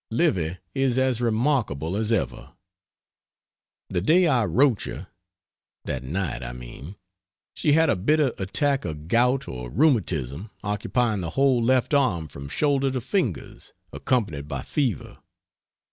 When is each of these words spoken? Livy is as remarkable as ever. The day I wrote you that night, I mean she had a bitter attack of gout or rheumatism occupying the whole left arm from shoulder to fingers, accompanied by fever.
Livy 0.09 0.57
is 0.73 0.97
as 0.97 1.21
remarkable 1.21 1.95
as 1.95 2.11
ever. 2.11 2.53
The 3.89 4.01
day 4.01 4.25
I 4.25 4.45
wrote 4.45 4.87
you 4.87 5.05
that 5.85 6.01
night, 6.01 6.41
I 6.41 6.53
mean 6.53 6.95
she 7.53 7.73
had 7.73 7.87
a 7.87 7.95
bitter 7.95 8.33
attack 8.39 8.83
of 8.83 9.07
gout 9.07 9.47
or 9.47 9.69
rheumatism 9.69 10.49
occupying 10.63 11.21
the 11.21 11.29
whole 11.37 11.63
left 11.63 11.93
arm 11.93 12.29
from 12.29 12.49
shoulder 12.49 12.89
to 12.89 12.99
fingers, 12.99 13.73
accompanied 13.93 14.47
by 14.47 14.63
fever. 14.63 15.19